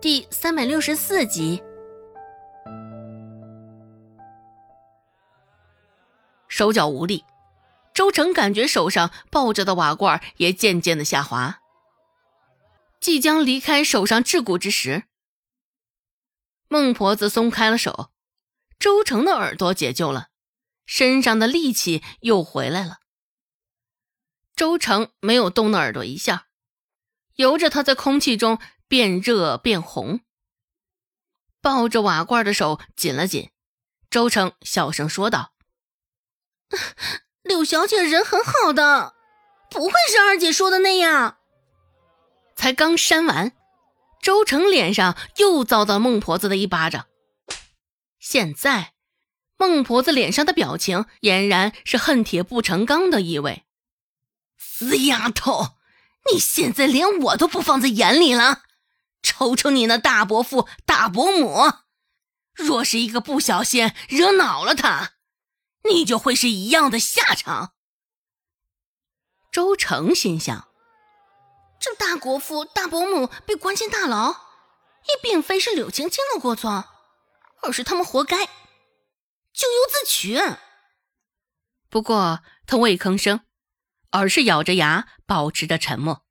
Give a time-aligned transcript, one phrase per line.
[0.00, 1.60] 第三百六十四集。
[6.46, 7.24] 手脚无力，
[7.92, 11.58] 周成感觉手上抱着的瓦罐也渐渐的下滑。
[13.00, 15.02] 即将离开手上桎梏之时，
[16.68, 18.12] 孟婆子松开了手，
[18.78, 20.28] 周成的耳朵解救了，
[20.86, 22.98] 身上的力气又回来了。
[24.54, 26.46] 周成没有动那耳朵一下，
[27.34, 30.20] 由着他在空气中变热变红。
[31.60, 33.50] 抱着瓦罐的手紧了紧，
[34.08, 35.52] 周成小声说道
[37.42, 39.14] ：“柳小姐人很好的，
[39.70, 41.38] 不会是二姐说的那样。”
[42.56, 43.52] 才刚扇完，
[44.22, 47.06] 周成脸上又遭到孟婆子的一巴掌。
[48.18, 48.94] 现在，
[49.56, 53.64] 孟婆子脸上的表情俨然是恨铁不成钢的意味。
[54.56, 55.76] 死丫头，
[56.32, 58.62] 你现在连我都不放在眼里了！
[59.22, 61.72] 瞅瞅你那大伯父、大伯母，
[62.54, 65.12] 若是一个不小心惹恼了他，
[65.88, 67.74] 你就会是一样的下场。
[69.50, 70.68] 周成心想。
[71.80, 76.88] 这大伯父、大伯母被关进大牢，也并非是柳青青的过错，
[77.62, 80.40] 而是他们活该，咎由自取。
[81.88, 83.42] 不过他未吭声，
[84.10, 86.24] 而是咬着牙保持着沉默。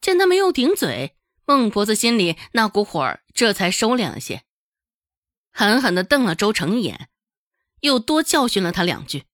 [0.00, 4.44] 见他没有顶嘴，孟婆子心里那股火儿这才收敛了些，
[5.52, 7.08] 狠狠地瞪了周成一眼，
[7.80, 9.26] 又多教训了他两句，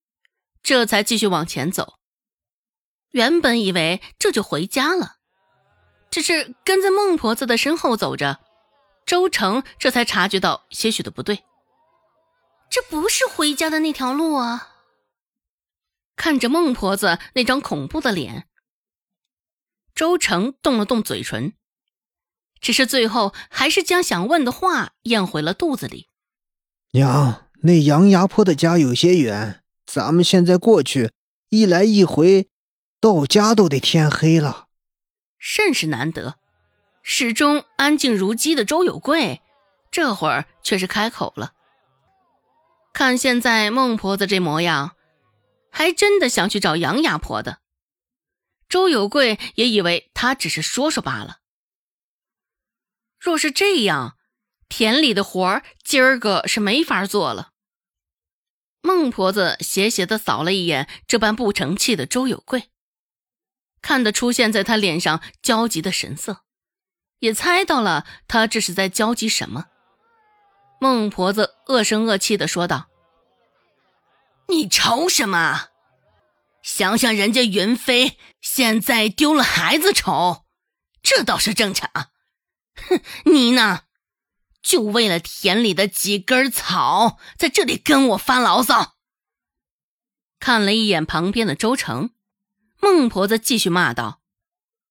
[0.63, 1.99] 这才继续往前走。
[3.11, 5.17] 原本以为这就回家了。
[6.11, 8.41] 只是跟在孟婆子的身后走着，
[9.07, 11.45] 周成这才察觉到些许的不对。
[12.69, 14.75] 这不是回家的那条路啊！
[16.17, 18.49] 看着孟婆子那张恐怖的脸，
[19.95, 21.53] 周成动了动嘴唇，
[22.61, 26.09] 只是最后还是将想问的话咽回了肚子里。
[26.93, 31.13] 娘，那杨牙坡的家有些远，咱们现在过去，
[31.49, 32.49] 一来一回，
[33.01, 34.67] 到家都得天黑了。
[35.39, 36.37] 甚是难得，
[37.03, 39.41] 始终安静如鸡的周有贵，
[39.91, 41.53] 这会儿却是开口了。
[42.93, 44.97] 看现在孟婆子这模样，
[45.71, 47.59] 还真的想去找杨牙婆的。
[48.69, 51.39] 周有贵也以为他只是说说罢了。
[53.21, 54.17] 若是这样，
[54.69, 57.51] 田里的活儿今儿个是没法做了。
[58.81, 62.71] 孟婆子斜斜的扫了一眼这般不成器的周有贵。
[63.83, 66.45] 看得出现在他脸上焦急的神色，
[67.19, 69.67] 也猜到了他这是在焦急什么。
[70.81, 72.89] 孟婆子恶声恶气的说道
[74.49, 75.69] ：“你愁什么？
[76.63, 80.47] 想想人家云飞现在丢了孩子愁，
[81.03, 81.91] 这倒是正常。
[82.89, 83.83] 哼， 你呢，
[84.63, 88.97] 就为了田里的几根草，在这里跟我发牢骚。”
[90.41, 92.11] 看了一眼旁边的周成。
[92.83, 94.23] 孟婆子继续骂道：“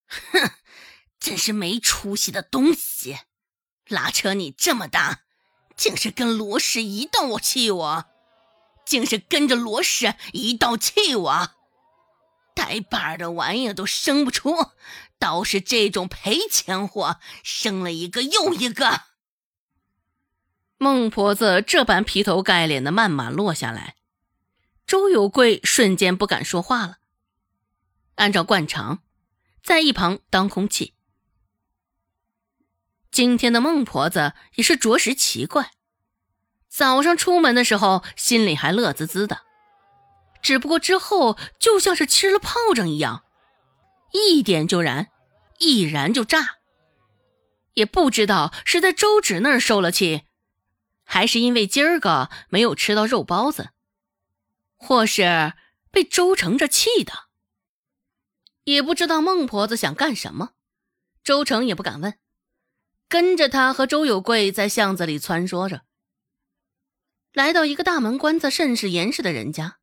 [0.06, 0.50] 哼，
[1.18, 3.18] 真是没出息的东西！
[3.88, 5.22] 拉扯你这么大，
[5.76, 8.04] 竟是跟罗氏一道我气我，
[8.86, 11.50] 竟是跟着罗氏一道气我！
[12.54, 14.54] 呆板的玩意都生不出，
[15.20, 19.02] 倒是这种赔钱货生了一个又一个。”
[20.78, 23.96] 孟婆子这般劈头盖脸的谩骂落下来，
[24.86, 26.96] 周有贵瞬间不敢说话了。
[28.14, 29.02] 按照惯常，
[29.62, 30.94] 在一旁当空气。
[33.10, 35.72] 今天的孟婆子也是着实奇怪。
[36.68, 39.42] 早上出门的时候，心里还乐滋滋的，
[40.40, 43.24] 只不过之后就像是吃了炮仗一样，
[44.12, 45.10] 一点就燃，
[45.58, 46.58] 一燃就炸。
[47.74, 50.22] 也不知道是在周芷那儿受了气，
[51.04, 53.70] 还是因为今儿个没有吃到肉包子，
[54.76, 55.54] 或是
[55.90, 57.12] 被周成这气的。
[58.64, 60.50] 也不知道孟婆子想干什么，
[61.24, 62.18] 周成也不敢问，
[63.08, 65.82] 跟着他和周有贵在巷子里穿梭着，
[67.32, 69.78] 来到一个大门关子甚是严实的人家，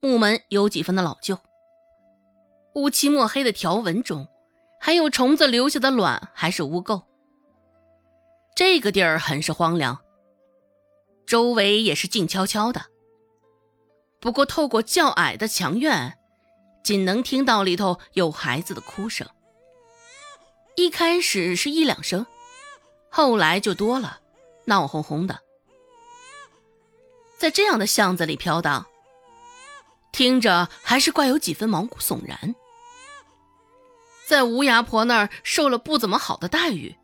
[0.00, 1.40] 木门有几分的老旧，
[2.76, 4.28] 乌漆墨黑的条纹中，
[4.78, 7.04] 还有虫子留下的卵还是污垢。
[8.54, 9.98] 这个地儿很是荒凉，
[11.26, 12.84] 周围也是静悄悄的，
[14.20, 16.18] 不过透过较矮的墙院。
[16.84, 19.26] 仅能听到里头有孩子的哭声，
[20.76, 22.26] 一开始是一两声，
[23.10, 24.20] 后来就多了，
[24.66, 25.40] 闹哄哄的。
[27.38, 28.86] 在这样的巷子里飘荡，
[30.12, 32.54] 听着还是怪有几分毛骨悚然。
[34.26, 36.96] 在吴牙婆那儿受了不怎么好的待遇，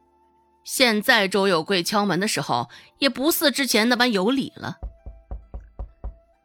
[0.64, 4.78] 现在周有贵敲门的时候，也不似之前那般有礼了，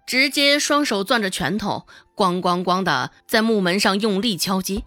[0.06, 4.84] 直接双手攥着拳头，咣咣咣的在木门上用力敲击。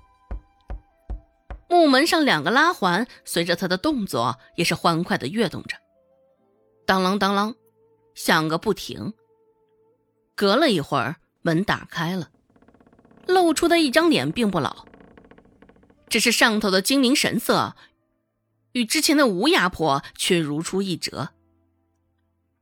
[1.69, 5.77] 木门上两个拉环随着他的动作也是欢快的跃动着，
[6.87, 7.57] 当啷当啷，
[8.15, 9.13] 响个不停。
[10.37, 12.29] 隔了一会儿，门打开了，
[13.27, 14.85] 露出的一张脸并不老，
[16.11, 17.77] 只是上头的精明神色，
[18.73, 21.31] 与之前的吴牙婆却如出一辙。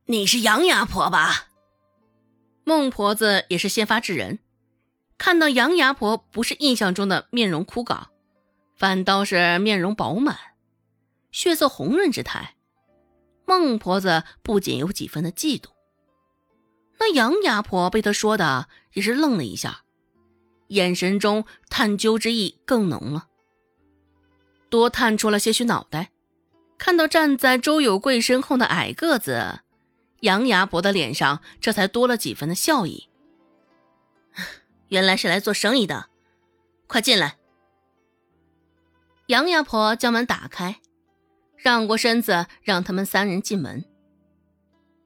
[0.05, 1.47] 你是杨牙婆吧？
[2.63, 4.39] 孟婆子也是先发制人，
[5.17, 8.07] 看到杨牙婆不是印象中的面容枯槁。
[8.75, 10.37] 反倒是面容饱满，
[11.31, 12.55] 血色红润之态。
[13.45, 15.69] 孟婆子不仅有几分的嫉妒，
[16.99, 19.83] 那杨牙婆被他说的也是愣了一下，
[20.67, 23.27] 眼神中探究之意更浓了，
[24.69, 26.11] 多探出了些许脑袋。
[26.77, 29.59] 看到站在周有贵身后的矮个子，
[30.21, 33.09] 杨牙婆的脸上这才多了几分的笑意。
[34.87, 36.07] 原来是来做生意的，
[36.87, 37.37] 快进来。
[39.27, 40.79] 杨牙婆将门打开，
[41.57, 43.85] 让过身子，让他们三人进门。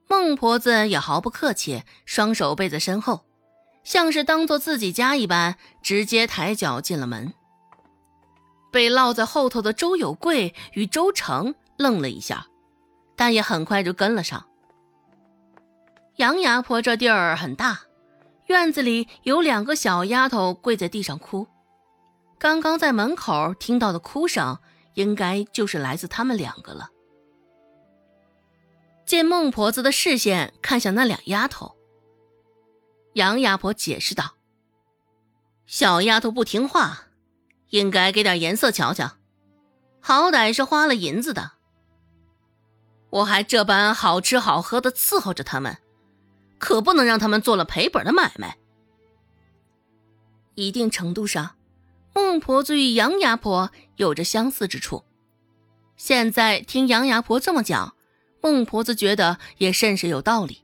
[0.06, 3.26] 孟婆子也毫不客气，双手背在身后，
[3.82, 7.34] 像是当做自己家一般，直接抬脚进了门。
[8.74, 12.48] 被落在后头的周有贵与周成愣了一下，
[13.14, 14.48] 但也很快就跟了上。
[16.16, 17.82] 杨牙婆这地儿很大，
[18.46, 21.46] 院子里有两个小丫头跪在地上哭。
[22.36, 24.58] 刚刚在门口听到的哭声，
[24.94, 26.90] 应该就是来自他们两个了。
[29.06, 31.76] 见孟婆子的视线看向那俩丫头，
[33.12, 34.34] 杨牙婆解释道
[35.64, 37.04] ：“小丫头不听话，
[37.70, 39.12] 应该给点颜色瞧瞧，
[40.00, 41.52] 好歹是花了银子的。
[43.10, 45.78] 我还这般好吃好喝的伺候着他们，
[46.58, 48.58] 可不能让他们做了赔本的买卖。
[50.54, 51.56] 一定程度上。”
[52.16, 55.02] 孟婆子与杨牙婆有着相似之处，
[55.96, 57.96] 现在听杨牙婆这么讲，
[58.40, 60.63] 孟婆子觉得也甚是有道理。